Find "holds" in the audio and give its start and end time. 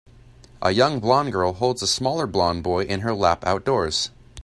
1.53-1.83